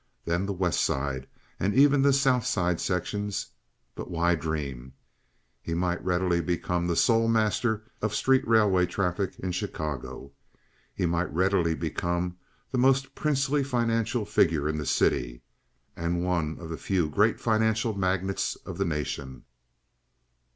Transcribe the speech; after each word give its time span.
Then 0.25 0.47
the 0.47 0.51
West 0.51 0.81
Side, 0.83 1.27
and 1.59 1.75
even 1.75 2.01
the 2.01 2.11
South 2.11 2.43
Side 2.43 2.81
sections—but 2.81 4.09
why 4.09 4.33
dream? 4.33 4.93
He 5.61 5.75
might 5.75 6.03
readily 6.03 6.41
become 6.41 6.87
the 6.87 6.95
sole 6.95 7.27
master 7.27 7.83
of 8.01 8.15
street 8.15 8.41
railway 8.47 8.87
traffic 8.87 9.37
in 9.37 9.51
Chicago! 9.51 10.31
He 10.95 11.05
might 11.05 11.31
readily 11.31 11.75
become 11.75 12.35
the 12.71 12.79
most 12.79 13.13
princely 13.13 13.63
financial 13.63 14.25
figure 14.25 14.67
in 14.67 14.79
the 14.79 14.87
city—and 14.87 16.23
one 16.25 16.57
of 16.59 16.71
the 16.71 16.77
few 16.77 17.07
great 17.07 17.39
financial 17.39 17.93
magnates 17.93 18.55
of 18.65 18.79
the 18.79 18.85
nation. 18.85 19.45